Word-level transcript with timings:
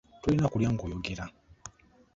Tolina 0.21 0.45
kulya 0.51 0.69
ng'oyogera. 0.71 1.25